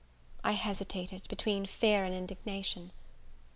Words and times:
I 0.43 0.53
hesitated 0.53 1.27
between 1.29 1.67
fear 1.67 2.05
and 2.05 2.15
indignation. 2.15 2.91